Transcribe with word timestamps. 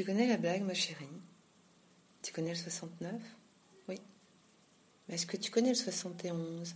Tu 0.00 0.06
connais 0.06 0.26
la 0.26 0.38
blague, 0.38 0.62
ma 0.62 0.72
chérie? 0.72 1.04
Tu 2.22 2.32
connais 2.32 2.52
le 2.52 2.56
69 2.56 3.12
Oui. 3.86 4.00
Mais 5.06 5.14
est-ce 5.14 5.26
que 5.26 5.36
tu 5.36 5.50
connais 5.50 5.68
le 5.68 5.74
71 5.74 6.74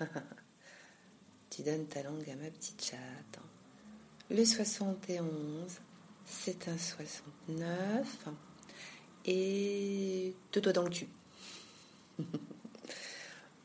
Tu 1.50 1.62
donnes 1.62 1.86
ta 1.86 2.02
langue 2.02 2.28
à 2.28 2.34
ma 2.34 2.50
petite 2.50 2.84
chatte. 2.84 3.38
Le 4.28 4.44
71, 4.44 5.70
c'est 6.24 6.66
un 6.66 6.76
69 6.76 8.28
et 9.26 10.34
deux 10.52 10.60
doigts 10.60 10.72
dans 10.72 10.82
le 10.82 10.90
cul. 10.90 11.06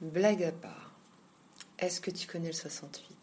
Blague 0.02 0.44
à 0.44 0.52
part. 0.52 0.94
Est-ce 1.80 2.00
que 2.00 2.12
tu 2.12 2.28
connais 2.28 2.50
le 2.50 2.54
68 2.54 3.19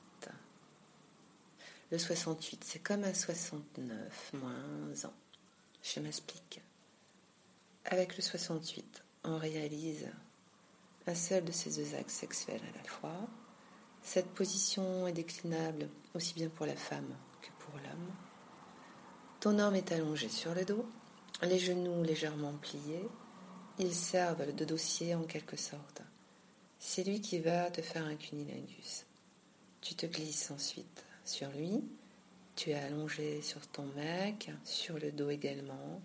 Le 1.93 1.98
68, 1.98 2.64
c'est 2.64 2.80
comme 2.80 3.05
un 3.05 3.14
69 3.14 4.32
moins 4.32 4.50
1. 5.05 5.11
Je 5.85 6.00
m'explique. 6.00 6.61
Avec 7.85 8.17
le 8.17 8.22
68, 8.22 9.04
on 9.22 9.39
réalise 9.39 10.09
un 11.07 11.14
seul 11.14 11.45
de 11.45 11.53
ces 11.53 11.71
deux 11.71 11.95
axes 11.95 12.14
sexuels 12.14 12.61
à 12.75 12.76
la 12.76 12.82
fois. 12.82 13.29
Cette 14.03 14.35
position 14.35 15.07
est 15.07 15.12
déclinable 15.12 15.89
aussi 16.14 16.35
bien 16.35 16.49
pour 16.49 16.67
la 16.67 16.75
femme 16.75 17.14
que 17.40 17.50
pour 17.61 17.76
l'homme. 17.76 18.11
Ton 19.39 19.61
homme 19.61 19.76
est 19.76 19.93
allongé 19.93 20.29
sur 20.29 20.54
le 20.57 20.64
dos, 20.64 20.84
les 21.43 21.61
genoux 21.61 22.03
légèrement 22.03 22.54
pliés. 22.54 23.09
Ils 23.79 23.95
servent 23.95 24.53
de 24.53 24.64
dossier 24.64 25.14
en 25.14 25.23
quelque 25.23 25.57
sorte. 25.57 26.03
C'est 26.81 27.04
lui 27.04 27.21
qui 27.21 27.39
va 27.39 27.71
te 27.71 27.81
faire 27.81 28.04
un 28.04 28.17
cunilingus. 28.17 29.07
Tu 29.81 29.95
te 29.95 30.07
glisses 30.07 30.50
ensuite 30.50 31.04
sur 31.29 31.50
lui. 31.50 31.85
Tu 32.55 32.70
es 32.70 32.75
allongé 32.75 33.42
sur 33.42 33.67
ton 33.67 33.84
mec, 33.94 34.50
sur 34.64 34.98
le 34.98 35.12
dos 35.12 35.30
également. 35.30 36.00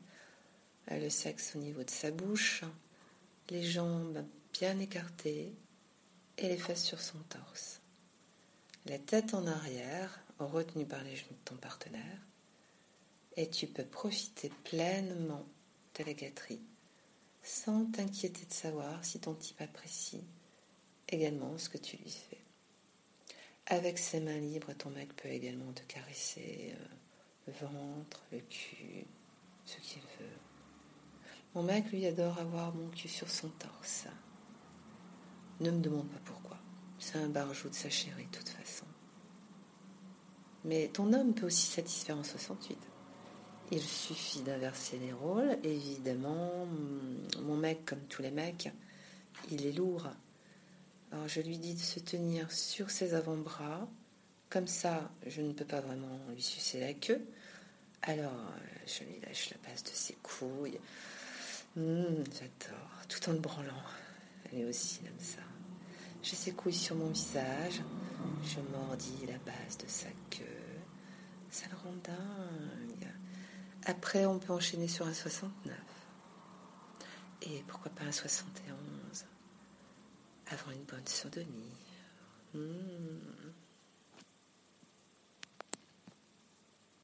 Le 0.89 1.09
sexe 1.09 1.55
au 1.55 1.59
niveau 1.59 1.83
de 1.83 1.89
sa 1.89 2.11
bouche, 2.11 2.63
les 3.49 3.63
jambes 3.63 4.25
bien 4.53 4.77
écartées 4.79 5.53
et 6.37 6.47
les 6.47 6.57
fesses 6.57 6.83
sur 6.83 6.99
son 6.99 7.19
torse. 7.29 7.81
La 8.85 8.97
tête 8.97 9.33
en 9.33 9.45
arrière, 9.47 10.19
retenue 10.39 10.85
par 10.85 11.03
les 11.03 11.15
genoux 11.15 11.29
de 11.29 11.45
ton 11.45 11.55
partenaire 11.55 12.19
et 13.37 13.49
tu 13.49 13.67
peux 13.67 13.85
profiter 13.85 14.51
pleinement 14.63 15.45
de 15.97 16.03
la 16.03 16.13
gâterie 16.13 16.61
sans 17.43 17.85
t'inquiéter 17.85 18.45
de 18.45 18.53
savoir 18.53 19.03
si 19.03 19.19
ton 19.19 19.33
type 19.33 19.61
apprécie 19.61 20.23
également 21.07 21.57
ce 21.57 21.69
que 21.69 21.77
tu 21.77 21.97
lui 21.97 22.09
fais. 22.09 22.40
Avec 23.71 23.99
ses 23.99 24.19
mains 24.19 24.37
libres, 24.37 24.73
ton 24.73 24.89
mec 24.89 25.15
peut 25.15 25.29
également 25.29 25.71
te 25.71 25.81
caresser 25.83 26.73
euh, 26.75 26.85
le 27.47 27.53
ventre, 27.53 28.21
le 28.33 28.39
cul, 28.39 29.05
ce 29.63 29.77
qu'il 29.77 30.01
veut. 30.19 30.37
Mon 31.55 31.63
mec, 31.63 31.89
lui, 31.89 32.05
adore 32.05 32.37
avoir 32.37 32.75
mon 32.75 32.89
cul 32.89 33.07
sur 33.07 33.29
son 33.29 33.47
torse. 33.47 34.07
Ne 35.61 35.71
me 35.71 35.79
demande 35.79 36.09
pas 36.09 36.19
pourquoi. 36.25 36.57
C'est 36.99 37.17
un 37.17 37.29
barjou 37.29 37.69
de 37.69 37.73
sa 37.73 37.89
chérie, 37.89 38.27
de 38.29 38.37
toute 38.39 38.49
façon. 38.49 38.85
Mais 40.65 40.89
ton 40.89 41.13
homme 41.13 41.33
peut 41.33 41.45
aussi 41.45 41.67
satisfaire 41.67 42.17
en 42.17 42.25
68. 42.25 42.77
Il 43.71 43.81
suffit 43.81 44.41
d'inverser 44.41 44.97
les 44.97 45.13
rôles. 45.13 45.57
Évidemment, 45.63 46.67
mon 47.41 47.55
mec, 47.55 47.85
comme 47.85 48.01
tous 48.09 48.21
les 48.21 48.31
mecs, 48.31 48.69
il 49.49 49.65
est 49.65 49.71
lourd. 49.71 50.09
Alors 51.11 51.27
je 51.27 51.41
lui 51.41 51.57
dis 51.57 51.73
de 51.73 51.79
se 51.79 51.99
tenir 51.99 52.51
sur 52.51 52.89
ses 52.89 53.13
avant-bras. 53.13 53.87
Comme 54.49 54.67
ça, 54.67 55.11
je 55.27 55.41
ne 55.41 55.53
peux 55.53 55.65
pas 55.65 55.81
vraiment 55.81 56.19
lui 56.33 56.41
sucer 56.41 56.79
la 56.79 56.93
queue. 56.93 57.21
Alors 58.01 58.53
je 58.85 59.03
lui 59.03 59.19
lâche 59.19 59.51
la 59.51 59.69
base 59.69 59.83
de 59.83 59.89
ses 59.89 60.15
couilles. 60.15 60.79
Hum, 61.77 62.23
j'adore, 62.33 63.07
tout 63.07 63.29
en 63.29 63.33
le 63.33 63.39
branlant. 63.39 63.83
Elle 64.51 64.65
aussi 64.67 65.01
aime 65.05 65.19
ça. 65.19 65.41
J'ai 66.21 66.35
ses 66.35 66.51
couilles 66.51 66.73
sur 66.73 66.95
mon 66.95 67.09
visage. 67.09 67.81
Je 68.45 68.59
mordis 68.71 69.25
la 69.27 69.37
base 69.39 69.77
de 69.77 69.87
sa 69.87 70.09
queue. 70.29 70.45
Ça 71.49 71.65
le 71.69 71.77
rend 71.77 71.95
dingue. 72.03 73.09
Après, 73.85 74.25
on 74.25 74.39
peut 74.39 74.53
enchaîner 74.53 74.87
sur 74.87 75.07
un 75.07 75.13
69. 75.13 75.75
Et 77.43 77.63
pourquoi 77.67 77.91
pas 77.91 78.03
un 78.03 78.11
71 78.11 79.25
Avant 80.51 80.71
une 80.71 80.83
bonne 80.83 81.07
sodomie. 81.07 81.71
Hmm. 82.53 83.00